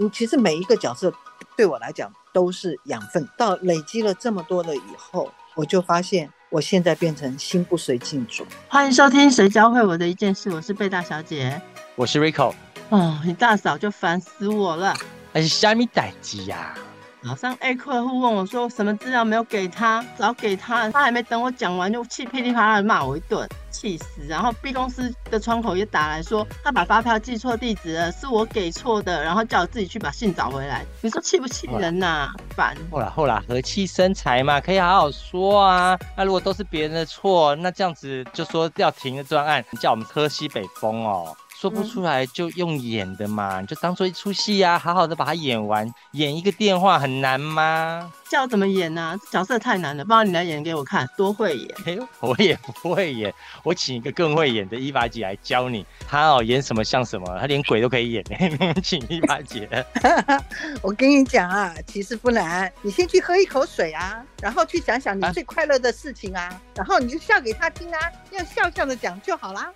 [0.00, 1.12] 嗯，其实每一个角色
[1.54, 3.28] 对我来讲都是养分。
[3.36, 8.46] 到累积了这么多了以后，我就发现我现在变成心不随境主。
[8.66, 11.60] 欢迎收听《谁教会我的一件事》，我是贝大小姐。
[11.96, 12.54] 我是 Rico。
[12.88, 14.96] 哦，你大嫂就烦死我了。
[15.34, 16.74] 哎，虾米代机呀？
[17.22, 24.22] 早上 A 客户问我说什么资料没有给他，早给他，他还没等我讲完就气噼里啪啦骂我一顿，气死。
[24.26, 30.82] 然后 B 公司的窗口也打来说他把发票寄错地址了，是我给错的，然后叫我自己去把信找回来。
[31.02, 32.30] 你说气不气人呐？
[32.56, 32.74] 烦。
[32.90, 35.98] 后来后来和气生财嘛，可以好好说啊。
[36.16, 41.36] 那如果都是别人的错，那这样子就说要停的专案，叫我们喝西北风哦。
[41.60, 45.86] 说不出来就用演的嘛，你就当做一出戏呀，好好的把它演完。
[46.12, 48.10] 演一个电话很难吗？
[48.30, 49.18] 叫怎么演呢？
[49.28, 51.68] 角色太难了，不然你来演给我看，多会演。
[51.84, 53.34] 哎，我也不会演，
[53.64, 55.84] 我请一个更会演的伊娃姐来教你。
[56.08, 58.24] 她哦，演什么像什么，她连鬼都可以演。
[58.84, 59.68] 请伊娃姐。
[60.80, 67.98] 我跟你讲啊，其实不难，你先去喝一口水啊，然后去想想你最快乐的事情啊，然后你就笑给他听啊，
[68.30, 69.72] 要笑笑的讲就好啦。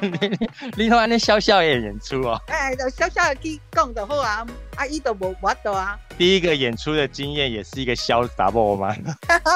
[0.00, 0.38] 你
[0.76, 2.40] 另外那笑笑也演出哦。
[2.48, 4.44] 哎，笑笑去讲的好啊，
[4.76, 5.98] 阿姨都无我的啊。
[6.16, 8.94] 第一个演出的经验也是一个小杂宝吗？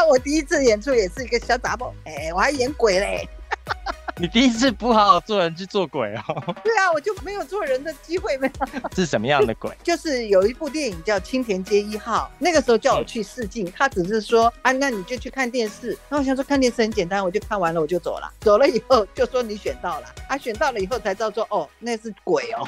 [0.08, 3.28] 我第一次演出也是一个小杂宝，哎，我还演鬼嘞。
[4.18, 6.54] 你第一次不好好做人去做鬼哦？
[6.64, 8.80] 对啊，我就没有做人的机会没有。
[8.94, 9.70] 是什么样的鬼？
[9.82, 15.98] 就是有一部电影叫《青田街一号》，那个时候叫我去试镜，他只是说啊，那你就去看电视。
[16.08, 18.32] 那我想说看电视很简单，我就看完了我就走了。
[18.40, 22.66] 走了以后就说你选到了，啊，选到了以后才知道说哦，那是鬼哦。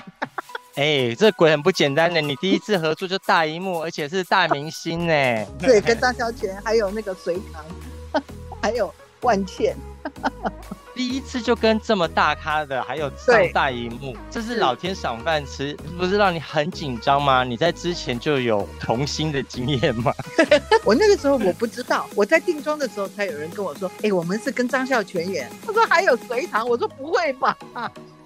[0.78, 5.12] 哎，这鬼很不简单的，你第一次合作就大荧幕，而且是大明星呢。
[5.58, 8.22] 对，跟张孝全还有那个隋唐，
[8.62, 9.74] 还有万茜。
[10.94, 17.42] 第一次就跟这么大咖的，还有上大荧幕，这是老天赏饭吃，不是让你很紧张吗？
[17.42, 20.12] 你在之前就有童星的经验吗？
[20.84, 25.50] 我那个时候我不知道，我在定妆的时候才有人跟我说，哎，我们是跟张孝全演。
[25.66, 27.56] 他说还有隋唐，我说不会吧？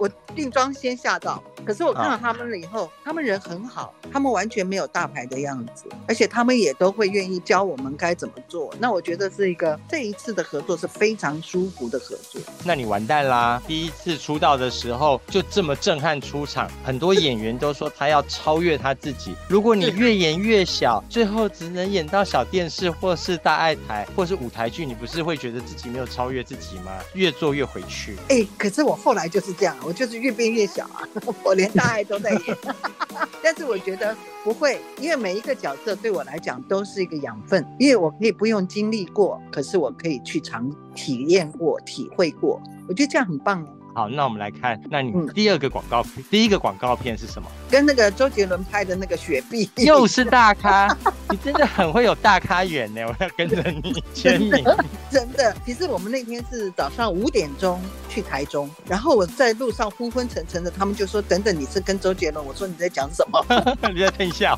[0.03, 1.43] 啊，我定妆先吓到。
[1.65, 8.75] 可是我看到他们了以后，他们人很好，他们完全没有大牌的样子，而且他们也都会愿意教我们该怎么做。
[8.81, 12.41] 那我觉得是一个这一次的合作是非常舒服的合作。
[12.65, 13.63] 那你完蛋啦！
[13.65, 19.37] 第一次出道的时候就这么震撼出场，很多演员都说他要超越他自己。
[19.49, 26.91] 如果你越演越小，最后只能演到小电视或是大爱台或是舞台剧，你不是会觉得自己没有超越自己吗？
[27.15, 28.17] 越做越回去。
[28.31, 31.07] 哎，可是我后来就是这样，我就是越变越小啊。
[31.45, 32.57] 我连大爱都在演，
[33.43, 43.67] 但是我觉得不会，因为每一个角色对我来讲都是一个养分，因为我可以不用经历过，可是我可以去尝体验过、体会过，我觉得这样很棒。
[43.95, 47.49] 好，那我们来看，那你第二个广告片，第一个广告片是什么？
[47.71, 50.97] 跟那个周杰伦拍的那个雪碧， 又是大咖，
[51.29, 53.03] 你真的很会有大咖缘呢！
[53.07, 54.65] 我要跟着你 签名，
[55.11, 55.55] 真的。
[55.67, 63.45] 其实我们那天是早上五点钟去台中，然后我在路上昏昏沉沉的，他们就说：“等等，你是跟周杰伦？”我说：“你在讲什么？
[63.93, 64.57] 你在听笑？”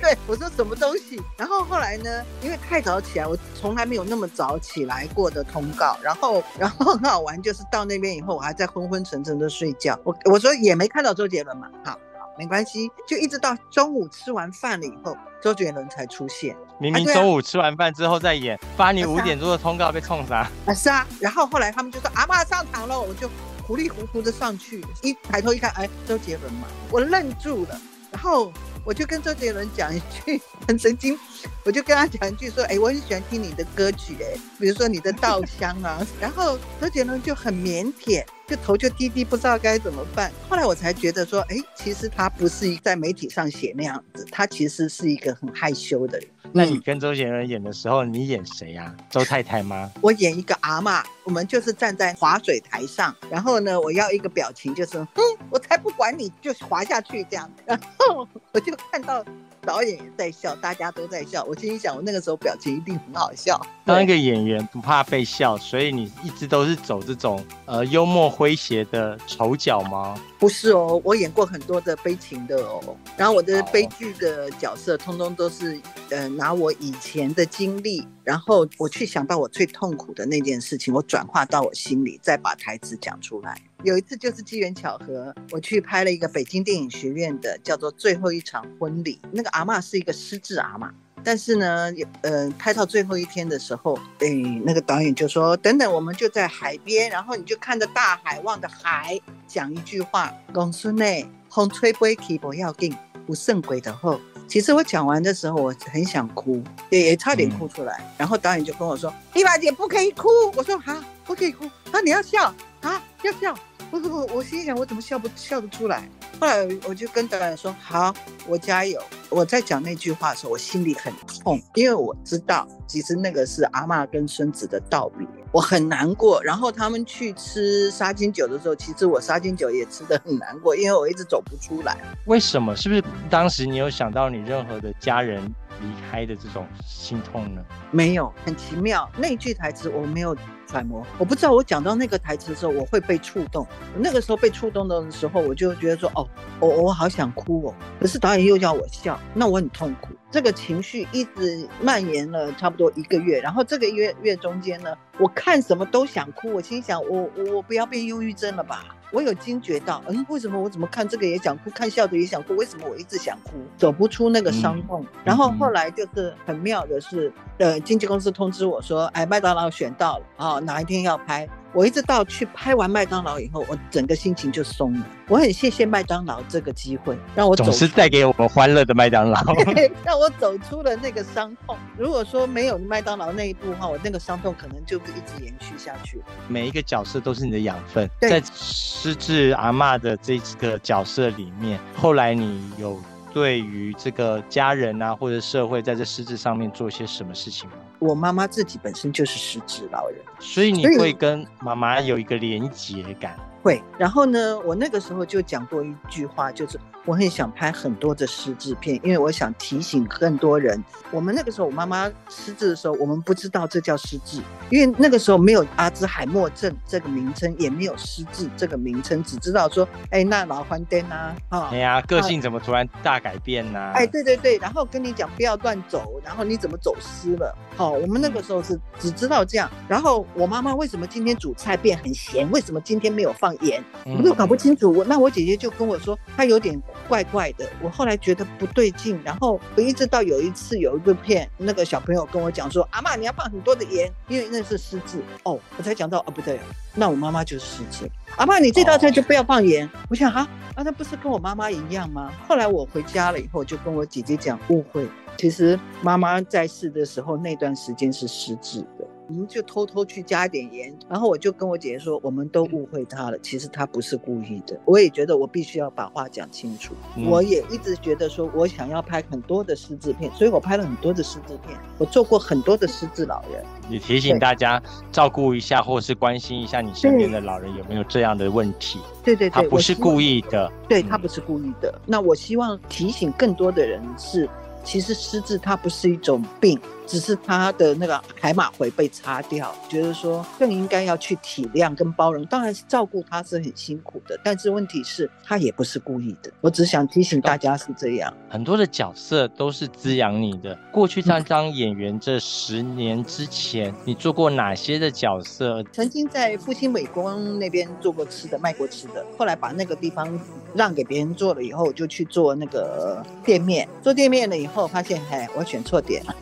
[0.00, 1.20] 对，我说什么东西？
[1.36, 2.22] 然后后来呢？
[2.40, 5.98] 因为太早起来，我从来没有那么早起来过的通告。
[6.00, 8.67] 然后，然后很好玩，就是到那边以后，我还在。
[8.68, 11.98] 昏昏沉沉的睡觉，我我说也没看到周杰伦嘛，好，好，
[12.38, 16.56] 没关系，就一直到中午吃完饭了以后，周杰伦才出现。
[16.78, 20.48] 明明中午吃完饭之后再演，发你五点钟的通告被冲啥？
[20.66, 21.06] 啊，是啊。
[21.20, 23.28] 然后后来他们就说阿妈上场了，我就
[23.66, 27.80] 糊里糊涂的上去，一抬头一看，哎，周杰伦嘛，我愣住了。
[28.10, 28.50] 然后
[28.84, 31.18] 我就跟周杰伦讲一句很神经，
[31.64, 35.98] 我就跟他讲一句说，哎，我很喜欢听你的歌曲，哎，比如说你的《稻香》啊。
[36.20, 38.24] 然后周杰伦就很腼腆。
[38.48, 40.32] 就头就低低，不知道该怎么办。
[40.48, 46.26] 后来我才觉得说，哎，其实他不是在媒体上写那样子，他其实是一个很害羞的人。
[46.50, 48.96] 那你跟周杰伦演的时候，你演谁呀？
[49.10, 49.92] 周太太吗？
[50.00, 57.50] 我演一个阿妈，我们就是站在滑水台上，然后呢，我要一个表情，就是哼，我才不管你，就滑下去这样。
[57.66, 59.22] 然后我就看到。
[59.68, 61.44] 导演也在笑，大家都在笑。
[61.44, 63.60] 我心里想，我那个时候表情一定很好笑。
[63.84, 70.18] 当一个演员不怕被笑，所以你一直都是走这种呃幽默诙谐的丑角吗？
[70.38, 72.96] 不是哦，我演过很多的悲情的哦。
[73.14, 75.78] 然后我的悲剧的角色，通通都是
[76.08, 83.58] 呃拿我以前的经历，然后我去想到我最痛苦的那件事情，我转化到我心里，再把台词讲出来。
[83.84, 90.92] 有一次就是机缘巧合，我去拍了一个北京电影学院的叫做《最后一场婚礼》，那个阿妈是一个失智阿妈，
[91.24, 94.28] 但是呢，有呃，拍到最后一天的时候，哎，
[94.62, 102.94] 那个导演就说：“等等，我们就在海边，然后你就看着大海，望着海，讲一句话，公孙内风吹不起不要紧，
[103.28, 104.18] 不胜鬼的后。
[104.48, 108.02] 其实我讲完的时候，我很想哭，也也差点哭出来。
[108.16, 112.46] 然后导演就跟我说：“丽华姐不可以哭。”我说：“啊，不可以哭。”啊，你要笑
[112.80, 113.54] 啊，要笑。
[113.90, 116.08] 不不不，我心想我怎么笑不笑得出来？
[116.40, 118.14] 后来我就跟导演说：“好，
[118.46, 119.00] 我加油。”
[119.30, 121.12] 我在讲那句话的时候，我心里很
[121.42, 126.42] 痛，因为我知道其实那个是阿妈跟孙子的道别，我很难过。
[126.42, 131.98] 然后他们去吃杀金酒的时候，其实我杀金酒也吃得很难过，因为我一直走不出来。
[132.26, 132.74] 为什么？
[132.74, 135.42] 是不是当时你有想到你任何的家人
[135.80, 137.62] 离开的这种心痛呢？
[137.90, 139.10] 没有，很奇妙。
[139.16, 140.36] 那句台词我没有。
[140.68, 143.66] 揣摩，我不知道我讲到那个台词的时候，我会被触动。
[143.96, 146.28] 那个时候被触动的时候，我就觉得说，哦，
[146.60, 147.74] 我我好想哭哦。
[147.98, 150.10] 可是导演又叫我笑，那我很痛苦。
[150.30, 156.52] 这个情绪一直蔓延了差不多一个月，然后这个月月中间呢，我看什么都想哭。
[156.52, 158.94] 我心想，我我不要变忧郁症了吧？
[159.10, 162.54] 我有惊觉到，嗯，为什么我怎么看这个也想哭，看笑的也想哭？
[162.56, 165.02] 为什么我一直想哭，走不出那个伤痛？
[165.24, 171.48] 然后后来就是很妙的是，呃，经纪公司通知我说，哎，麦当劳选到了啊，哪一天要拍？
[171.72, 175.06] 我一直到去拍完麦当劳以后，我整个心情就松了。
[175.28, 179.40] 我很谢谢麦当劳这个机会，让我总是带给我们欢乐的麦当劳，
[180.04, 181.76] 让我走出了那个伤痛。
[181.96, 186.22] 如果说没有麦当劳那一步的话，我那个伤痛可能就会一直延续下去。
[186.48, 192.98] 每一个角色都是你的养分，在失智阿妈的这个角色里面，后来你有。
[193.30, 197.76] 对于这个家人啊，或者社会，在这失智上面做些什么事情吗？
[197.98, 203.36] 我妈妈自己本身就是失智老人，所以你会跟妈妈有一个连结感。
[203.60, 206.78] 会，然后呢，我那个时候就讲过一句话，就是
[207.08, 210.78] 我很想拍很多的失智片，因为我想提醒更多人。
[211.10, 223.80] 我们那个时候，我妈妈失智的时候，我们不知道这叫失智，因为那个时候没有阿兹海默症这个名称，也没有失智这个名称，只知道说，哎，那老欢灯啊，啊，哎呀，个性怎么突然大改变呢？
[223.94, 227.56] 哎，对对对，然后跟你讲不要乱走，然后你怎么走失了？
[227.74, 229.70] 好，我们那个时候是只知道这样。
[229.88, 232.46] 然后我妈妈为什么今天煮菜变很咸？
[232.50, 233.48] 为什么今天没有放？
[233.62, 234.92] 盐，我都搞不清楚。
[234.92, 236.78] 我那我姐姐就跟我说，她有点
[237.08, 237.68] 怪怪的。
[237.82, 246.60] 我后来觉得不对劲，然后我一直到有一次有一个片，那个小朋友跟我讲说：“阿妈，你要放很多的盐，因为那是失智。”哦，我才讲到哦，不对，
[246.94, 248.10] 那我妈妈就是失智。
[248.36, 249.88] 阿妈，你这道菜就不要放盐。
[250.10, 252.30] 我想哈，啊，那不是跟我妈妈一样吗？
[252.46, 259.06] 后来我回家了以后，就跟我姐姐讲，误会，其实妈妈在世的时候那段时间是失智的。
[259.28, 264.80] 我们就偷偷去加一点盐，然后我就跟我姐姐说，我们都误会他了，其实他不是故意的。
[264.86, 266.94] 我也觉得我必须要把话讲清楚。
[267.26, 273.62] 我也一直觉得说我想要拍很多的失智片，所以我拍了很多的失智片，我做过很多的失智老人。
[273.86, 278.98] 你提醒大家照顾一下，或是关心一下你身边的老人有没有这样的问题。
[279.22, 280.72] 对对对，他不是故意的。
[280.88, 282.00] 对他不是故意的。
[282.06, 284.48] 那我希望提醒更多的人是。
[284.84, 289.74] 其实失智它不是一种病，只是他的那个海马回被擦掉。
[289.88, 296.50] 觉得说更应该要去体谅跟包容，当然是照顾他是很辛苦的，但是问题是他也不是故意的。
[296.60, 298.32] 我只想提醒大家是这样。
[298.48, 300.78] 很多的角色都是滋养你的。
[300.92, 305.82] 过去当当演员这十年之前，你做过哪些的角色？
[305.92, 309.26] 曾经在复兴美工那边做过吃的，卖过吃的。
[309.36, 310.40] 后来把那个地方
[310.74, 313.86] 让给别人做了以后，就去做那个店面。
[314.02, 314.78] 做店面了以后。
[314.78, 316.36] 后发现，哎，我选错点了。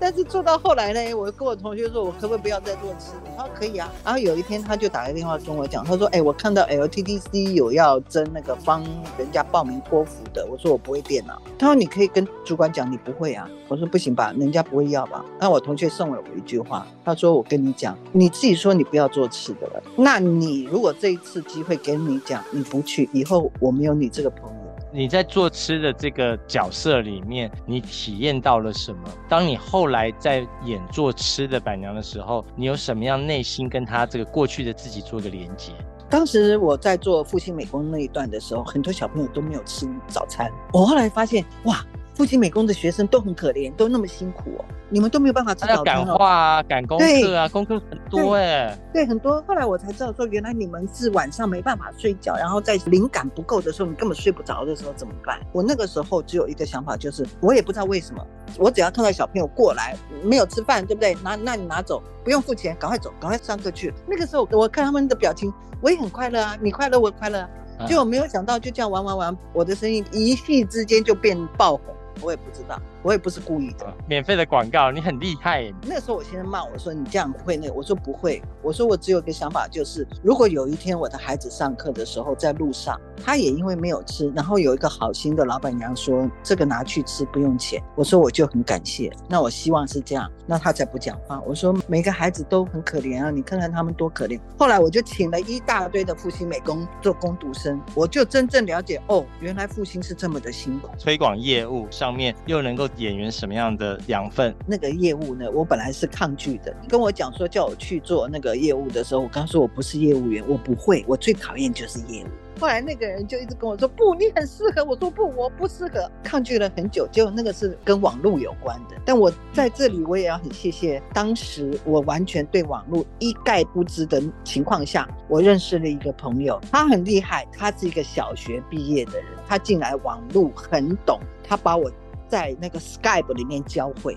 [0.00, 3.30] 但是做到后来呢，我跟我同学说，我可不可以不要再做吃的？
[3.36, 3.90] 他说可以啊。
[4.04, 8.82] 然后有一天，他就打个电话跟我讲，他说，哎，我看到 LTTC 有要争那个帮
[9.18, 10.46] 人家报名托福的。
[10.50, 11.40] 我说我不会电脑。
[11.58, 13.48] 他说你可以跟主管讲你不会啊。
[13.68, 15.24] 我说不行吧，人家不会要吧。
[15.38, 19.82] 那我同学送了我一句话，他说我跟你讲，你自己说你不要做吃的了。
[19.96, 24.57] 那你如果这一次机会给你讲，你不去，以后我没有你这个朋友。
[24.90, 29.08] 你在做吃的这个角色里面，你体验到了什么？
[29.28, 35.72] 当你后来在演做吃的板娘的时候，你有什么样内心跟他这个过去的自己做个连接？
[36.08, 40.50] 当时我在做父亲美工那一段的时候，很多小朋友都没有吃早餐。
[40.72, 41.84] 我后来发现，哇！
[42.18, 46.04] 复兴美工的学生都很可怜，都那么辛苦哦，你们都没有办法吃早餐哦。
[46.04, 48.76] 赶画啊，赶功课啊，功课很多哎。
[48.92, 49.40] 对，很多。
[49.46, 55.38] 后来我才知道，说原来你们是晚上没办法睡觉，然后在灵感不够的时候，你根本睡不着的时候怎么办？
[55.52, 58.26] 我那个时候只有一个想法，就是我也不知道为什么，
[58.58, 61.14] 我只要看到小朋友过来没有吃饭，对不对？
[61.22, 63.94] 拿，那你拿走，不用付钱，赶快走，赶快上课去。
[64.08, 67.48] 那个时候我看他们的表情，我也很快乐啊，你快乐我快乐。
[67.86, 71.94] 就我没有想到，就这样玩玩玩，我的声音一夕之间就变爆红。
[72.22, 72.80] 我也不知道。
[73.02, 73.86] 我也不是故意的。
[74.06, 75.72] 免费的广告，你很厉害。
[75.82, 89.12] 那时候我先生骂我说：“你这样会那个？”我说：“不会。”我说：“我只有一个想法，就是如果有一天我的孩子上课的时候在路上，他也因为没有吃，然后有一个好心的老板娘说这个拿去吃不用钱，我说我就很感谢。
[89.28, 91.40] 那我希望是这样，那他才不讲话。
[91.46, 94.38] 我说每个孩子都很可怜啊，你看看他们多可怜。
[94.58, 100.88] 后来我就请了一大堆的复兴美工做工读生，我就真正了解哦，原来复兴是这么的辛苦。
[100.98, 104.54] 推广业务上面又能够演员什么样的养分？
[104.66, 106.74] 那个业务呢，我本来是抗拒的。
[106.88, 112.28] 跟我讲说叫我去做那个业务的时候，我刚说我不是业务员，我不会，我最讨厌就是业务。
[112.60, 118.96] 后来那个人就一直跟我说：“不，你很适合。”我说：“不，我不适合。”抗拒了很久，结果那个是跟网络有关的。
[119.04, 131.88] 但我在这里，我也要很谢谢当时我完全对网络一概不知的情况下，我认识了一个朋友，他很厉害，他是一个小学毕业的人，他进来网络很懂，他把我
[132.28, 134.16] 在那个 Skype 里面教会。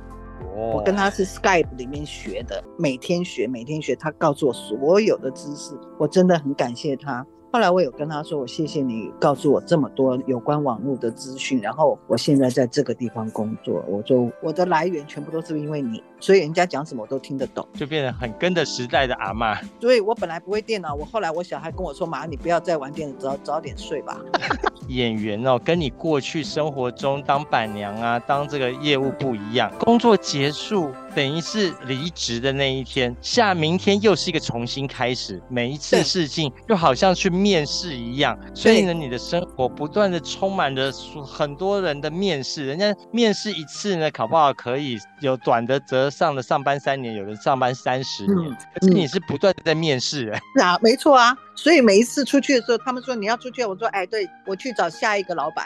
[0.56, 7.26] 我跟他是 Skype 里面学的，每天学，每天学，他告诉我所有的知识，我真的很感谢他。
[7.54, 19.60] 后来我有跟他说，我谢谢你告诉我这么多有关网络的资讯，然后我现在在这个地方工作，我就我的来源全部都是因为你，所以人家讲什么我都听得懂，就变得很跟着时代的阿妈。
[19.82, 24.18] 所以我本来不会电脑，我后来我小孩跟我说，妈，你不要再玩电脑，早早点睡吧。
[24.88, 29.70] 演员哦，跟你过去生活中当板娘啊，当这个业务不一样。
[29.78, 35.42] 工作结束，等于是离职的那一天，下明天又是一个重新开始。
[35.50, 38.38] 每一次事情，就好像去面试一样。
[38.54, 40.92] 所以呢，你的生活不断的充满着
[41.26, 42.66] 很多人的面试。
[42.66, 48.52] 人家面试一次呢，考不好可以有短的则上了上班三年，有的上班三十年。
[48.74, 51.36] 可是你是不断的在面试，哎，是啊，没错啊。
[51.56, 55.66] 所以每一次出去的时候，他们说你要出去，我说哎，对我去找下一个老板。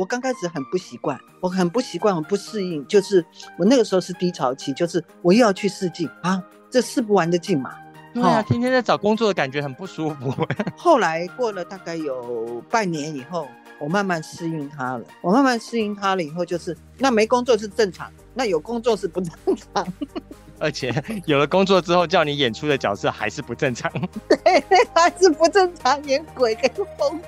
[0.00, 2.86] 我刚开始很不习惯，我很不习惯，我不适应。
[2.86, 3.22] 就是
[3.58, 7.74] 我那个时候是低潮期，就是我又要去试镜啊，这试不完的镜嘛。
[8.14, 10.34] 对啊，天天在找工作的感觉很不舒服。
[10.74, 13.46] 后来过了大概有半年以后，
[13.78, 15.04] 我慢慢适应它了。
[15.20, 19.86] 我慢慢适应它了以后，就是那没工作是正常，那有工作是不正常。
[20.58, 20.90] 而且
[21.26, 23.92] 有了工作之后，叫你演出的角色还是不正常。
[24.26, 24.64] 对，
[24.94, 27.20] 还是不正常，演鬼跟疯。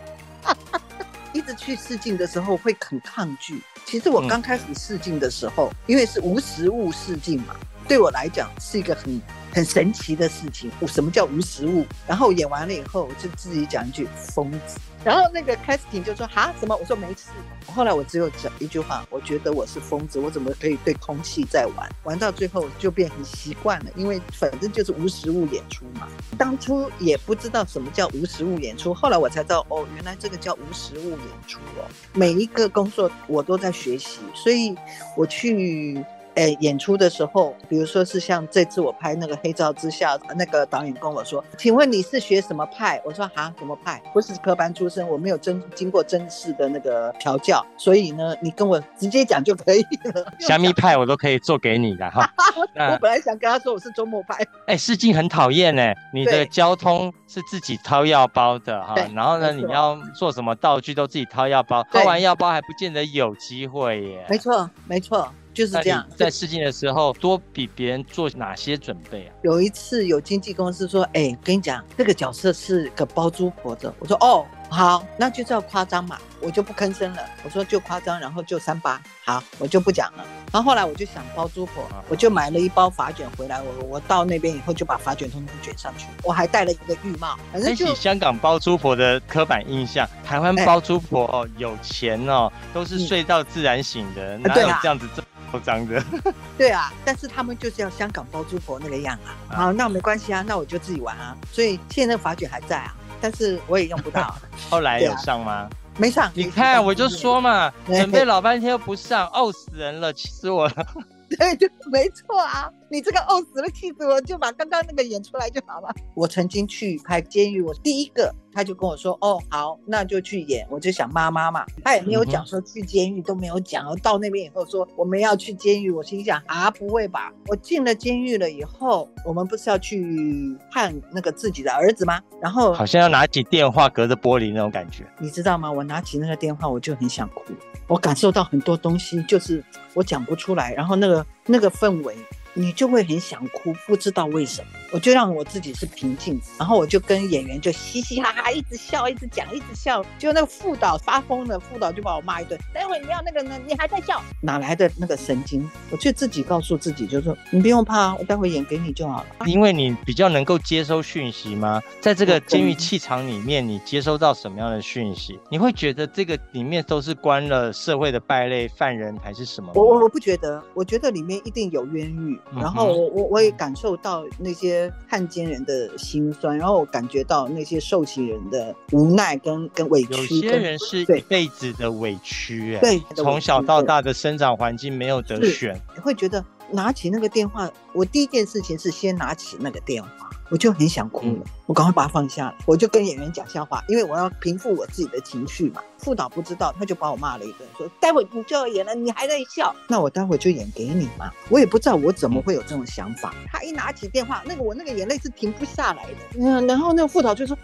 [1.33, 3.61] 一直去试镜的时候会很抗拒。
[3.85, 7.57] 其实我刚开始试镜的时候，因为是无实物试镜嘛，
[7.89, 9.21] 对我来讲是一个很
[9.53, 10.71] 很神奇的事情。
[10.81, 11.87] 我什么叫无实物？
[12.07, 14.79] 然后演完了以后，我就自己讲一句疯子。
[15.05, 16.77] 然后那个 casting 就说哈什么？
[16.77, 17.31] 我说没事。
[17.67, 21.89] 后来我只有讲一句话，我觉得我是疯子，我怎么可以对空气在玩？
[22.05, 26.07] 玩到最后就变很习惯了，因为反正就是无实物演出嘛。
[26.39, 31.85] 当初也不知道什么叫无实物演出，后来我才知道哦，原来这个叫无实物演出哦。
[32.13, 34.75] 每一个工作我都在学习，所以
[35.17, 36.05] 我去。
[36.35, 44.03] 哎，演出的时候，比如说是像这次我拍那个《黑照之下》，那个导演跟我说：“请问你是学什么派？”我说：“哈，什么派？
[44.13, 49.83] 不是科班出身，我没有真经过真式的那个调教，所以呢，你跟我直接讲就可以
[50.15, 50.27] 了。
[50.41, 52.29] 虾米派我都可以做给你的哈。
[52.91, 54.43] 我本来想跟他说我是周末派。
[54.67, 64.27] 哎，试镜很讨厌呢，你的交通是自己掏腰包的哈，然后呢，你要做什么道具都自己掏腰包，掏完腰包还不见得有机会耶。
[64.29, 65.31] 没错，没错。
[65.53, 69.35] 就是这样，在试镜的时候多比别人做哪些准备啊？
[69.43, 77.23] 有一次有经纪公司说：“哎，跟你讲，这个角色是个包租婆的。”我说：“哦，好，那就叫夸张嘛。”我就不吭声了。
[77.45, 80.25] 我说：“就夸张，然后就三八。”好，我就不讲了。
[80.53, 83.63] 然后后来我就想包租婆，我就买了一包发卷回来。
[83.63, 86.07] 我我到那边以后就把发卷通通卷上去。
[86.25, 87.39] 我还戴了一个浴帽。
[87.53, 95.23] 反正就香港包租婆的刻板印象，台湾包租婆哦有钱哦，都是睡到自然醒的，哪有这样子这？
[95.53, 96.03] 包装的，
[96.57, 99.37] 对啊，但是他们就是要香港包租婆那个样啊。
[99.55, 101.37] 好，那没关系啊，那我就自己玩啊。
[101.53, 104.35] 所以现在发卷还在啊，但是我也用不到。
[104.69, 105.71] 后来有上吗？
[105.97, 106.31] 没上。
[106.35, 110.87] 你看，我就说嘛， 准备老半天又不上，怄死人了，气死我了。
[111.39, 112.69] 对，就没错啊。
[112.93, 115.89] 你这个呕死了，气死我，就把刚刚那个演出来就好了。
[116.15, 123.97] 我曾经去拍监狱，我第一个他就跟我说：“哦，好，那就去演。”我就想妈妈嘛，他也没有讲说去监狱都没有讲。
[124.03, 127.33] 到那边以后说我们要去监狱，我心想啊，不会吧？
[127.47, 132.21] 我进了监狱了以后，我们不是要去看那个自己的儿子吗？
[132.43, 135.73] 然后好像要拿起电话隔着玻璃那种感觉，你知道吗？
[135.73, 137.55] 我拿起那个电话，我就很想哭。
[137.89, 140.75] 我感受到很多东西，就是我讲不出来。
[140.75, 142.15] 然后那个那个氛围。
[142.55, 144.82] 你就会很想哭，不知道为什么。
[144.93, 150.05] 我就让我自己是平静，然后我就跟演员就嘻嘻哈哈，一直笑，一直讲，一直笑。
[150.19, 152.61] 就那个副导发疯了，副导就把我骂一顿。
[152.75, 155.69] 待会你要那个呢，你还在笑，哪来的那个神经？
[155.91, 159.47] 我就自己告诉自己，就是说你不用怕，我待会演给你就好了。
[159.47, 161.81] 因为你比较能够接收讯息吗？
[162.01, 165.41] 在这个监狱气场里面，你接收到什么样的讯息？
[165.49, 169.73] 你会觉得这个里面都是关了社会的败类犯人，还是什么？
[169.75, 172.39] 我我我不觉得，我觉得里面一定有冤狱。
[172.55, 174.53] 然后我我我也感受到那
[174.87, 180.13] 些汉奸人的心酸，然后我感觉到那些受刑人的无奈跟跟委屈。
[180.13, 190.09] 有些人是一辈子的委屈，对，从小到大的生长环境没有得选，会觉得拿起那个电话，我第一件事情是先拿起那个电话。
[190.51, 195.83] 我就很想哭了，我赶快把它放下来，我就跟演员讲笑话，因为我要平复我自己的情绪嘛。
[195.97, 201.31] 副导不知道，他就把我骂了一顿，说待会你就要演了，你还在笑，那我待会就演给你嘛。
[201.49, 203.35] 我也不知道我怎么会有这种想法。
[203.51, 206.19] 他一拿起电话，那个我那个眼泪是停不下来的。
[206.39, 207.57] 嗯，然后那个副导就说，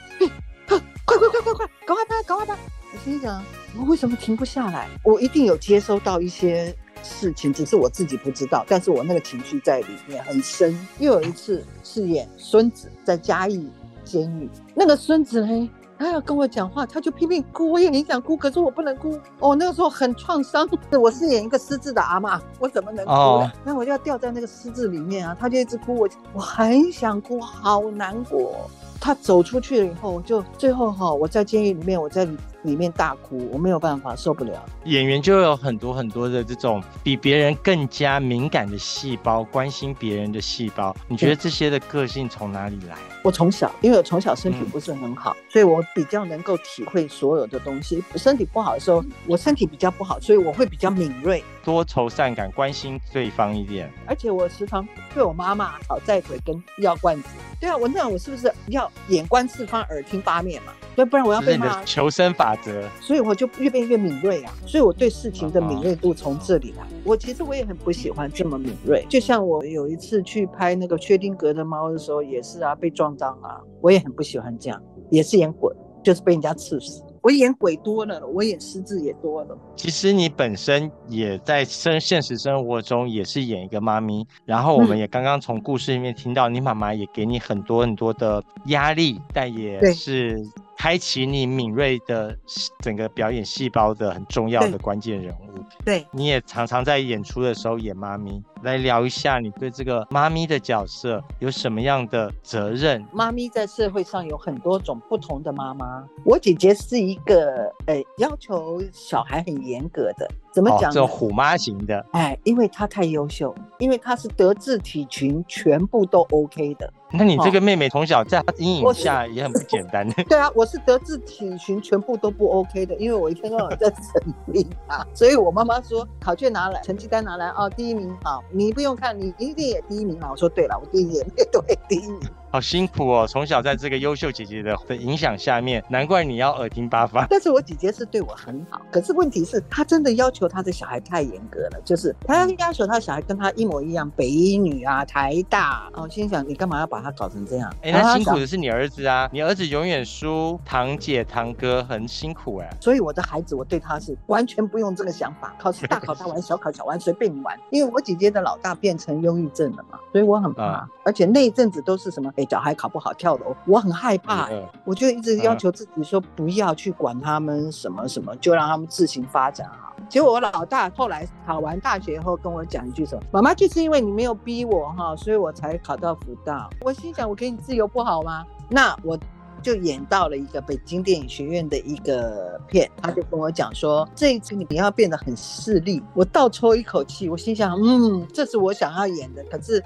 [0.67, 2.57] 快快快快快，赶快拍，赶快拍。
[2.93, 3.43] 我心想，
[3.77, 4.89] 我为什么停不下来？
[5.03, 6.75] 我一定有接收到一些。
[7.01, 10.77] 事情只是我自己不知道，但是我那个情绪在里面很深。
[10.99, 13.71] 又有一次是演孙子在嘉义
[14.05, 19.17] 监狱，那个孙子嘞，他要跟我讲话，他就拼命哭，我也很想哭，可是我不能哭。
[19.39, 20.69] 哦，那个时候很创伤。
[21.01, 23.53] 我是演一个失智的阿妈，我怎么能哭呢？
[23.65, 25.37] 那我就要掉在那个失智里面啊！
[25.39, 28.69] 他就一直哭，我我很想哭，好难过。
[29.01, 32.29] 他走出去了以后，就最后哈，我在监狱里面，我在。
[32.69, 34.65] 里面大哭，我没有办法，受不了。
[34.85, 40.95] 演员就有很多很多的这种比别人更加敏感的细胞，关心别人的细胞。
[41.09, 42.97] 你觉得这些的个性从哪里来？
[43.25, 48.05] 我从小，因为我从小身体不是很好，所以我比较能够体会所有的东西。
[48.15, 53.91] 身体不好的时候，我身体比较不好，所以我会比较敏锐，多愁善感，关心对方一点。
[54.07, 57.29] 而且我时常被我妈妈讨债鬼跟药罐子。
[57.61, 60.73] 对啊，我那样我是不是要眼观四方，耳听八面嘛？
[60.95, 61.83] 对，不然我要被骂。
[61.85, 64.53] 求生法则，所以我就越变越敏锐啊。
[64.67, 66.87] 所以我对事情的敏锐度从这里来。
[67.05, 69.05] 我其实我也很不喜欢这么敏锐。
[69.09, 77.03] 就像我有一次去拍那个薛定格的猫的时候，也是啊，被撞到啊，我也很不喜欢这样，也是演鬼，就是被人家刺死。
[77.21, 79.59] 我演鬼多了，我演狮子也多了。
[79.75, 90.41] 其实你本身也在生现实生活中也是演一个妈咪，然后我们也刚刚从故事里面听到，你妈妈也给你很多很多的压力，但也是。
[90.79, 92.39] 开启你敏锐的
[92.79, 95.59] 整个表演细胞的很重要的关键人物。
[95.85, 98.41] 对，你也常常在演出的时候演妈咪。
[98.63, 103.05] 来聊一下，你对这个妈咪的角色有什么样的责任？
[103.13, 106.05] 妈咪在社会上有很多种不同的妈妈。
[106.25, 110.31] 我姐姐是一个，呃，要求小孩很严格的。
[110.53, 110.91] 怎么讲？
[110.91, 112.05] 这种虎妈型的。
[112.13, 116.93] 哎，因为她太优秀，因为她是德智体群全部都 OK 的。
[117.11, 120.07] 那你这个妹妹从小在阴影下也很不简单。
[120.29, 128.45] 对啊，我是德智体群全部都不 OK 的，因为我一天到晚在生病啊，所以我妈妈说考卷拿来，成绩单拿来哦，第一名好。
[128.51, 130.29] 你不用看，你一定也第一名啊。
[130.31, 132.21] 我说对了，我第一年也都会第一名。
[132.51, 137.27] 好辛苦哦，从小在这个优秀姐姐的的影响下面，难怪你要耳听八方。
[137.29, 145.91] 但是我姐姐是对我很好，可是问题是她真的要求她的小孩太严格了，就是她要求她小孩跟她一模一样，北医女啊，台大。
[145.95, 147.71] 我心想，你干嘛要把她搞成这样？
[147.83, 152.71] 哎，那辛苦的是你儿子啊，你儿子永远输堂姐堂哥，很辛苦哎。
[152.81, 157.55] 所以我的孩子，我对他是完全不用这个想法，考试大考大玩，小考小玩，随便你玩。
[157.71, 162.33] 因为我姐姐的老大变成忧郁症了嘛，所以我很怕，而且那一阵子都是什么？
[162.39, 164.49] 哎，小孩考不好跳楼，我很害怕，
[164.85, 169.93] 我就一直要求自己说不要去管他们什么什么，就让他们自行发展好。
[170.09, 178.45] 结果我老大后来考完大学以后跟我讲一句什么：“妈妈就是因为你没有逼我哈，所以我才考到福大。”我心想：我给你自由不好吗？
[178.71, 179.19] 那我
[179.61, 189.83] 就演到了一个北京电影学院的一个片，他就跟我讲说：“这一次你要变得很势利。”我倒抽一口气，我心想：嗯，这是我想要演的，可是。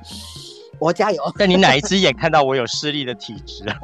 [0.83, 1.23] 我加油！
[1.39, 3.79] 但你哪一只眼看到我有视力的体质啊？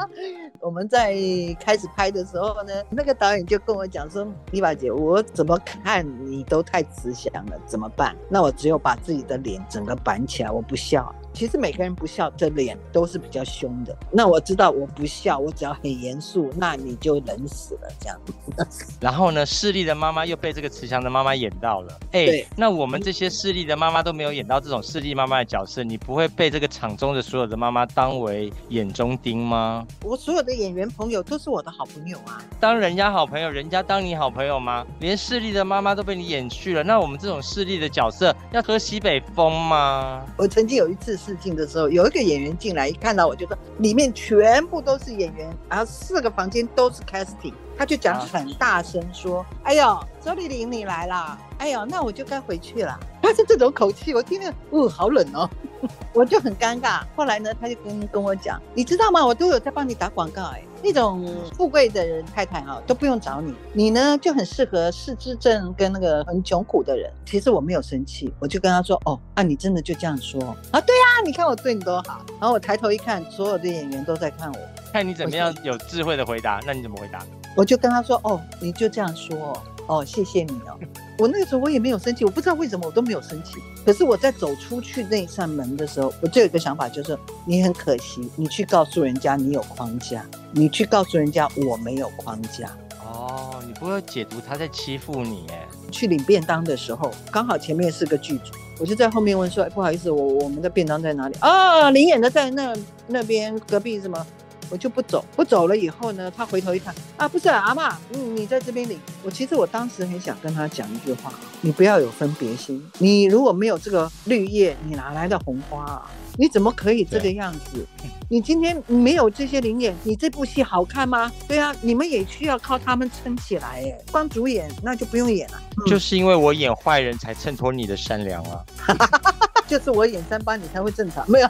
[0.60, 1.14] 我们在
[1.58, 8.14] 开始拍的时候呢，那个导演就跟我讲说：“丽宝姐，我怎么看你都太慈祥了，怎么办？
[8.28, 13.94] 那我只有把自己的脸整个板起来，我不笑。”其实每个人不笑的脸都是比较凶的。
[14.12, 18.16] 那我知道我不笑，我只要很严肃，那你就冷死了这样。
[19.00, 21.98] 然后呢，势利的妈妈又被这个慈祥的妈妈演到了。
[22.12, 29.84] 哎，那我们这些势利的妈妈都没有演到这种势利妈妈的角色，你不会被这个场中的所有的妈妈当为眼中钉吗？
[30.04, 32.40] 我所有的演员朋友都是我的好朋友啊。
[32.60, 34.86] 当人家好朋友，人家当你好朋友吗？
[35.00, 40.24] 连势利的妈妈都被你演去了，那我们这种势利的角色要喝西北风吗？
[40.38, 41.18] 我曾经有一次。
[41.24, 51.38] 试镜的时候，有一个演员进来，一看到我就说里面全部都是演员，然后四个房间都是 casting，他就讲很大声说：“哎呦，周丽玲你来啦！
[51.58, 55.48] 哎呦，那我就该回去了。”他是这种口气，我听了，哦，好冷哦，
[56.12, 57.00] 我就很尴尬。
[57.16, 59.24] 后来呢，他就跟跟我讲，你知道吗？
[59.24, 67.10] 我都有在帮你打广告，哎，那种富贵的人太太哈都不用找你，你呢就很适合失智症跟那个很穷苦的人。
[67.24, 70.38] 其实我没有生气，我就跟他说，哦，啊，你真的就这样说
[70.70, 70.80] 啊？
[70.82, 72.22] 对啊，你看我对你多好。
[72.38, 74.58] 然后我抬头一看，所有的演员都在看我，
[74.92, 76.60] 看你怎么样有智慧的回答。
[76.66, 77.20] 那你怎么回答？
[77.54, 79.62] 我就跟他说，哦，你就这样说。
[79.86, 80.78] 哦，谢谢你哦。
[81.18, 83.56] 我那个时候我也没有生气，我不知道为什么我都没有生气。
[83.84, 92.70] 可是我在走出去那扇门的时候，我就有一个想法，就是你很可惜，你去告诉人家你有框架，你去告诉人家我没有框架。
[93.04, 95.66] 哦，你不会解读他在欺负你哎。
[95.90, 101.36] 去领便当的时候，刚好前面是个剧组，我就在后面问说，不好意思，我我们的便当在哪里？
[101.40, 102.74] 啊，林演的在那
[103.06, 104.26] 那边隔壁什么？
[104.70, 108.98] 我就不走，不走了以后呢，他回头一看，啊，不是阿妈，嗯，你在这边领。
[109.22, 112.84] 我其实我当时很想跟他讲一句话，你不要有分别心。
[112.98, 116.10] 你如果没有这个绿叶，你哪来的红花啊？
[116.36, 117.86] 你怎么可以这个样子？
[118.28, 121.30] 你今天没有这些灵演，你这部戏好看吗？
[121.46, 125.62] 对啊，你们也需要靠他们撑起来，哎，光主演那就不用演了。
[125.86, 128.64] 就是因为我演坏人才衬托你的善良啊。
[129.66, 131.24] 就是我演三八，你才会正常。
[131.30, 131.48] 没有，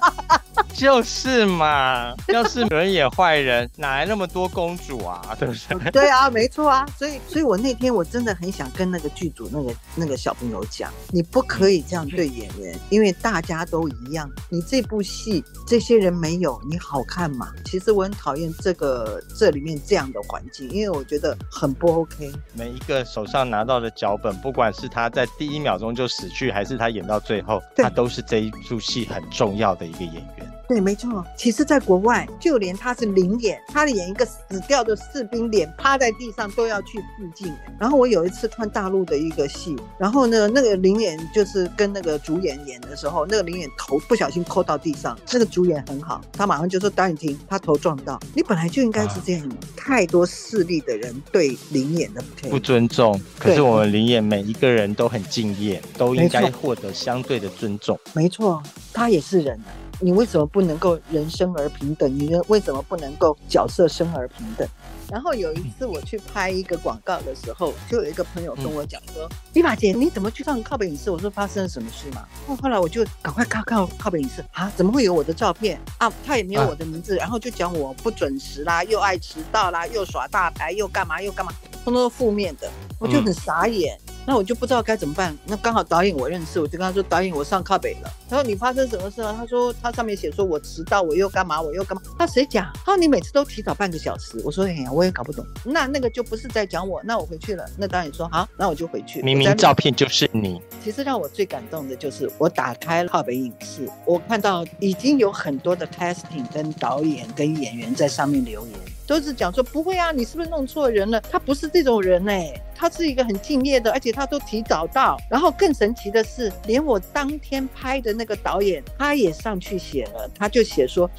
[0.74, 2.14] 就是嘛。
[2.28, 5.22] 要是有人演坏人，哪来那么多公主啊？
[5.40, 5.90] 对不对？
[5.90, 6.84] 对啊，没错啊。
[6.98, 14.30] 所以，所以我那天我真的很想跟那个剧组那个那个小朋友讲，你不可以这样对演员，因为大家都一样。
[14.50, 17.50] 你这部戏这些人没有，你好看吗？
[17.64, 22.30] 其实我很讨厌这个这里面这样的环境，因为我觉得很不 OK。
[22.52, 27.94] 每一个手上拿到的脚本，不管是他在第一秒钟就死去，还是他演到最后，他。
[27.94, 30.52] 都是这一出戏很重要的一个演员。
[30.66, 31.24] 对，没错。
[31.36, 37.52] 其实，在国外，就连他是零演，他演一个死掉的士兵，脸趴在地上，都要去致敬。
[37.78, 49.48] 然后我有一次看大陆的一个戏，然后呢，那个零演就是跟那个主演演的时候，那个零演头不小心扣到地上，那个主演很好，他马上就说导演停，他头撞到，你本来就应该是这样。
[49.76, 57.98] 太多势力的人对零演的不尊重，可是我们零演每一个人都很敬业，都应该获得相对的尊重。
[58.14, 58.62] 没错，
[58.94, 59.60] 他也是人。
[60.00, 62.12] 你为什么不能够人生而平等？
[62.18, 64.66] 你为什么不能够角色生而平等？
[65.10, 76.12] 然后有一次我去拍一个广告的时候，就有一个朋友跟我讲说：“丽玛姐，你怎么去上靠北影视？”我说：“发生了什么事嘛？”后后来我就赶快靠靠靠北影视啊，怎么会有我的照片啊？
[76.26, 81.52] 他也没有我的名字，然后就讲我不准时啦，又爱迟到啦，又耍大牌，又干嘛又干嘛，
[81.84, 83.96] 通通负面的，我就很傻眼。
[84.26, 85.36] 那我就不知道该怎么办。
[85.44, 92.70] 那刚好导演我认识，我就跟他说：“导演，我上靠北了。”他说：“你发生什么事了？”他说：“他上面写说我迟到，我又干嘛，我又干嘛？”他谁讲？
[92.84, 97.02] 他说：“你每次都提早半个小时。”我说：“哎呀，我也搞不懂。”那那个就不是在讲我。
[97.04, 97.64] 那我回去了。
[97.76, 100.60] 那导演说：“好，那我就回去。”明明照片就是你。
[100.82, 108.74] 其实让我最感动的就是我打开了靠北影视，我看到已经有很多的 casting 跟导演跟演员在上面留言。
[109.06, 111.20] 都是讲说不会啊，你是不是弄错人了？
[111.30, 115.20] 他不是这种人哎，他是一个很敬业的，而且他都提早到。
[115.28, 121.10] 然后更神奇的是，连我当天拍的那个导演，他也上去写了，他就写说，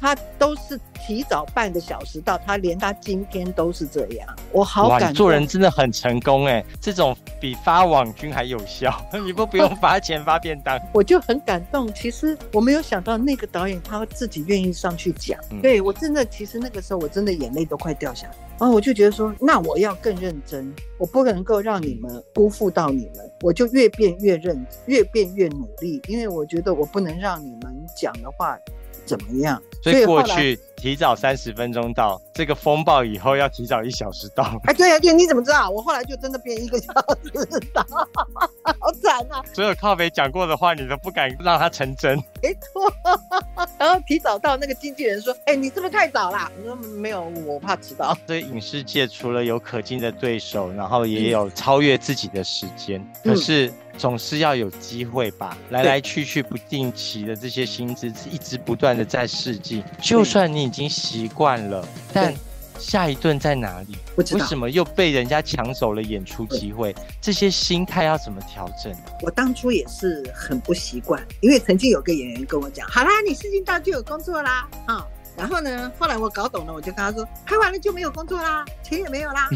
[0.00, 4.26] 他都是提早半个小时到，他连他今天都是这样。
[4.50, 11.92] 我好感动做人真的很成功哎，这种比发网军还有效，你不不用发钱发便当，我就很感动。
[11.92, 17.34] 其实我没有想到那个导演他自己愿意上去讲，对我真的，其实那个时候我真的。
[17.34, 28.56] 眼泪都快掉下来，然后我就觉得说，那我要更认真，我不能够让你们辜负到你们，我就越变越认，越变越努力，因为我觉得我不能让你们讲的话
[29.04, 29.60] 怎么样。
[29.82, 34.58] 所以过去提早三十分钟到，这个风暴以后要提早一小时到。
[34.64, 35.68] 哎，对呀，对，你怎么知道？
[35.68, 37.84] 我后来就真的变一个小时到，
[38.80, 39.44] 好惨啊！
[39.52, 42.16] 所有靠北讲过的话，你都不敢让它成真。
[42.42, 42.90] 没错，
[43.78, 53.70] 然后提早到，那个经纪人说：“哎，你是不是太早啦？”我说：“没有，我怕迟到。”所以影视界除了有可敬的对手，然后也有超越自己的时间，可是。
[53.96, 62.34] 总是要有机会吧，来来去去不定期的这些薪资一直不断的在试镜，就算你已经习惯了，但
[62.78, 63.96] 下一顿在哪里？
[64.16, 66.94] 为什么又被人家抢走了演出机会？
[67.20, 68.92] 这些心态要怎么调整？
[69.22, 79.48] 我当初也是很不习惯，因为曾经有个演员跟我讲：“好啦，你试镜到就有工作啦，啊。”然后呢，后来我搞懂了，我就跟他说，拍完了就没有工作啦，钱也没有啦。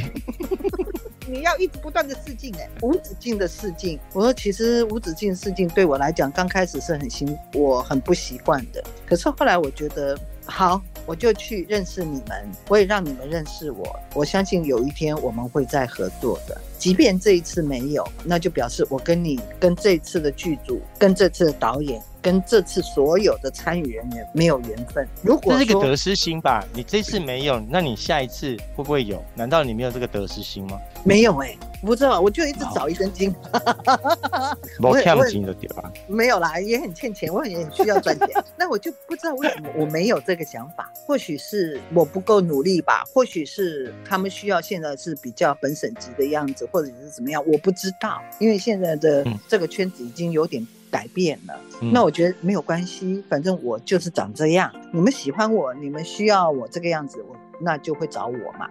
[1.28, 4.00] 你要一直不断的试镜，哎，无止境的试镜。
[4.14, 8.82] 我说，其实无止境试镜对我来讲，刚开始是很辛，我很不习惯的。
[9.06, 13.94] 可是后来我觉得，好，我就去认识你们，我也让你们认识我。
[14.14, 22.00] 我相信有一天我们会再合作的，即便这一次没有，那就表示我跟你、跟这一次的剧组、跟这次的导演。
[22.20, 25.06] 跟这次所有的参与人员没有缘分。
[25.22, 29.22] 如果这是个得失心吧，你这次没有，那你下一次会不会有？
[29.36, 30.80] 难道你没有这个得失心吗？
[31.04, 33.32] 没有哎，不知道，我就一直找一根筋。
[34.82, 35.92] 我欠钱的对吧？
[36.08, 38.28] 没有啦，也很欠钱，我也很需要赚钱。
[38.58, 40.92] 那我就不知道为什么我没有这个想法。
[41.06, 48.20] 或许是我不够努力吧，或许是他们需要现在是比较本省级的样子，或者是怎么样，我不知道。
[48.38, 50.66] 因为现在的这个圈子已经有点。
[50.90, 51.54] 改变了，
[51.92, 54.72] 那我觉得没有关系，反正我就是长这样。
[54.90, 58.66] 你们喜欢我，你们需要我这个样子，我那就会找我嘛，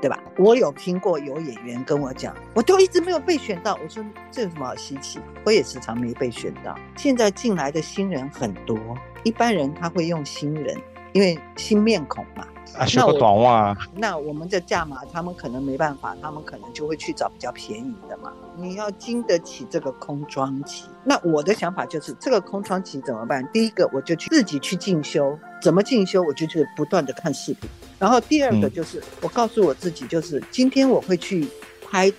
[0.00, 0.20] 对吧？
[0.36, 3.78] 我有听过有演员跟我讲，我都一直没有被选到。
[3.80, 5.20] 我说这有什么好稀奇？
[5.44, 6.76] 我也时常没被选到。
[6.96, 8.76] 现在进来的新人很多，
[9.22, 10.76] 一般人他会用新人，
[11.12, 12.44] 因为新面孔嘛。
[12.76, 13.76] 啊，学个短袜。
[13.94, 18.32] 那我们的价码，他们可能没办法，他们可能就会去找比较便宜的嘛。
[18.56, 20.84] 你要经得起这个空窗期。
[21.04, 23.46] 那我的想法就是，这个空窗期怎么办？
[23.52, 25.38] 第一个，我就去自己去进修。
[25.60, 26.22] 怎么进修？
[26.22, 27.68] 我就去不断的看视频。
[27.98, 31.46] 然后第二个就是，我告诉我自己，就是今天我会去
[31.90, 32.10] 拍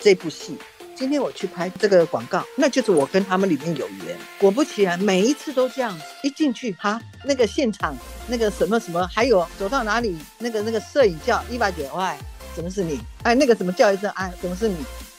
[0.00, 0.56] 这部戏。
[0.98, 4.18] 今天我去拍这个广告，那就是我跟他们里面有缘。
[4.36, 5.96] 果不其然，每一次都这样。
[6.24, 12.16] 一进去，哈，那个现场那个什么什么，还有走到哪里，那个那个摄影叫伊娃姐，喂，
[12.56, 12.98] 怎么是你？
[13.22, 14.74] 哎，那个怎么叫一声，哎，怎么是你？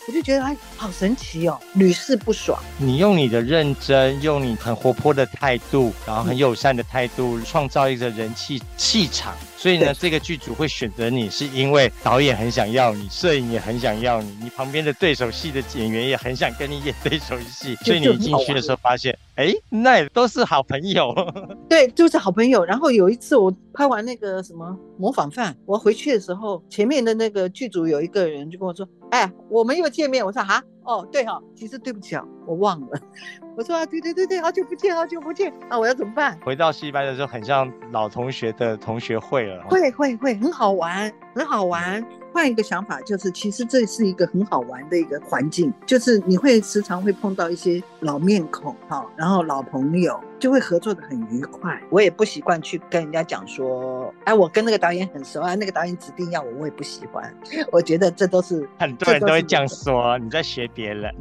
[0.10, 2.60] 我就觉得哎，好神奇哦，屡试不爽。
[2.80, 9.36] 你用你的认真，用你很活泼的态度，然后很友善的态度，创造一个人气气场。
[9.56, 17.76] 所以呢，这个剧组会选择你，是因为导演很想要你，摄影也很想要你，你旁边的对手戏的演员也很想跟你演对手戏。
[17.86, 21.14] 所以你进去的时候发现，哎，那都是好朋友。
[21.70, 22.66] 对，就是好朋友。
[22.66, 30.26] 然后有一次我拍完那个什么模仿犯，我回去的时候，前面的那个剧组有一个人就跟我说，哎，我们又见面。
[30.26, 30.64] 我说哈。
[30.84, 33.00] 哦，对哈，其实对不起啊，我忘了。
[33.56, 36.40] 我说啊，对对对对，好久不见，好久不见啊，我要怎么办？
[36.44, 39.64] 回到戏班的时候，很像老同学的同学会了。
[39.70, 42.04] 会会会，很好玩，很好玩。
[42.34, 51.82] 换一个想法，就是其实这是一个很好玩的一个环境，就是你会时常会碰到一些老面孔哈，然后老朋友就会合作的很愉快。
[51.90, 57.34] 我也不习惯去跟人家讲说，哎，我跟那个导演很熟啊，那个导演指定要我，我也不喜欢。
[57.72, 61.14] 我觉得这都是很多人都会这样说，你在学别人。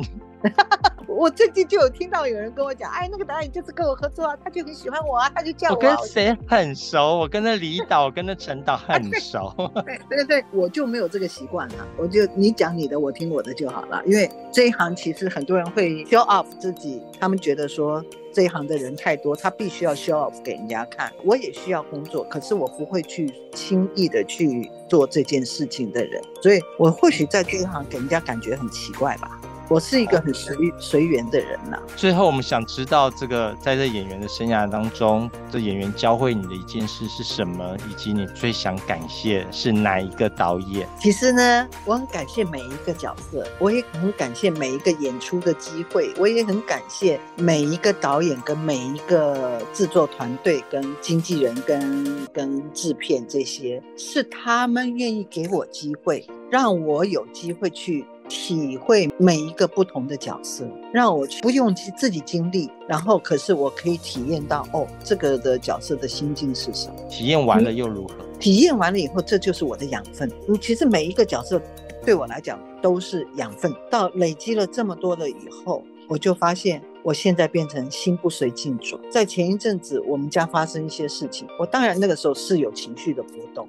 [1.19, 5.75] 我最近就有听到有人跟我讲，哎，那个导演就是跟我合作啊，他就很喜欢我啊，他就叫我。
[5.75, 7.19] 我跟谁很熟？
[7.19, 9.53] 我跟那李导、跟那陈导很 熟。
[9.85, 14.01] 对对对，我就没有这个习惯啊，我就你讲你的，我听我的就好了。
[14.07, 18.01] 因为这一行其实很多人会 show off 自己，他们觉得说
[18.33, 21.13] 这一行的人太多，他必须要 show off 给人家看。
[21.25, 29.29] 我也需要工作，可是我不会去轻易的去做这件事情的人，所以我或许在这一行给人家感觉很奇怪吧。
[29.69, 31.79] 我是一个很随随缘的人呐。
[31.95, 40.89] 最后，我们想知道这个在这演员的生涯当中，这演员教会你的一件事是什么，以及你最想感谢是哪一个导演？
[40.99, 58.07] 其实呢，我很感谢每一个角色，我也很感谢每一个演出的机会，我也很感谢每一个导演跟每一个制作团队、跟经纪人、跟跟制片这些，是他们愿意给我机会，让我有机会去。
[58.29, 66.95] 体会每一个不同的角色，让我不用去自己经历，然后可是我可以体验到哦，这个的角色的心境是什么？
[67.09, 68.15] 体验完了又如何？
[68.39, 70.31] 体验完了以后，这就是我的养分。
[70.47, 71.61] 你，其实每一个角色
[72.05, 73.75] 对我来讲都是养分。
[73.91, 79.01] 到累积了这么多了以后，我就发现我现在变成心不随境转。
[79.11, 83.69] 在前一阵子我们家发生一些事情，我当然那个时候是有情绪的波动。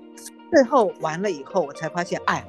[0.52, 2.46] 最后完了以后，我才发现，哎，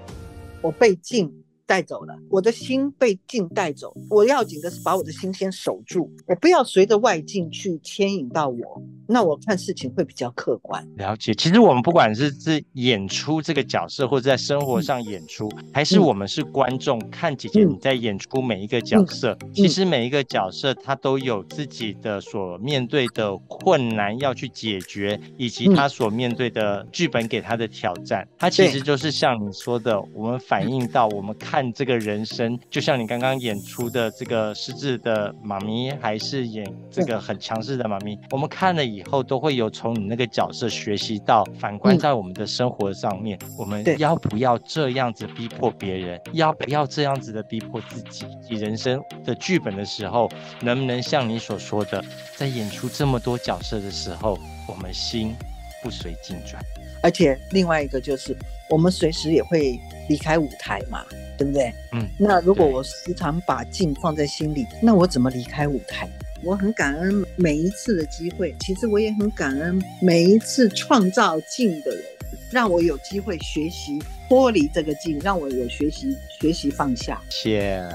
[0.61, 1.33] 我被禁。
[1.70, 3.94] 带走了，我的心被境带走。
[4.09, 8.83] 我要紧的是把我的心先守住，我不要随着外境去牵引到我。
[9.06, 10.85] 那我看事情会比较客观。
[10.96, 28.26] 了解，其实我们不管是是演出这个角色，或者在生活上演出，还是我们是观众看姐姐你在演出每一个角色，其实每一个角色他都有自己的所面对的困难要去解决，以及他所面对的剧本给他的挑战。
[28.37, 31.60] 他其实就是像你说的，我们反映到我们看。
[31.61, 48.25] 看这个人生，就像你刚刚演出的这个失智的妈咪，还是演这个很强势的妈咪，我们看了以后都会有从你那个角色学习到，反观在我们的生活上面，我们要不要这样子逼迫别人，要不要这样子的逼迫自己？
[48.49, 50.31] 你人生的剧本的时候，
[50.62, 52.03] 能不能像你所说的，
[52.38, 55.37] 在演出这么多角色的时候，我们心
[55.83, 56.64] 不随境转？
[57.02, 58.36] 而且另外一个就是，
[58.68, 61.04] 我们随时也会离开舞台嘛，
[61.38, 61.72] 对不对？
[61.92, 62.06] 嗯。
[62.18, 66.08] 那如果我时常把镜放在心里，那我怎么离开舞台？
[66.42, 72.04] 我很感恩每一次的机会，其实我也很感恩每一次创造镜的人，
[72.50, 77.20] 让我有机会学习脱离这个镜，让我有学习学习放下。
[77.28, 77.86] 谢。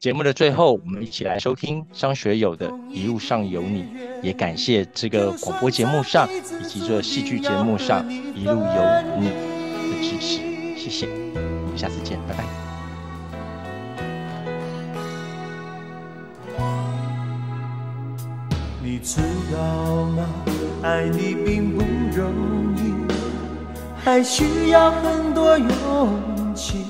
[0.00, 3.82] 节目的最后，我们一起来收听张学友的《一路上有你》，
[4.22, 6.26] 也感谢这个广播节目上
[6.58, 10.40] 以及这戏剧节目上一路有你的支持，
[10.74, 12.44] 谢谢，我们下次见，拜拜。
[18.82, 19.20] 你知
[19.52, 20.26] 道吗？
[20.82, 21.82] 爱你并不
[22.16, 22.32] 容
[22.78, 22.94] 易，
[24.02, 26.89] 还需要很多勇气。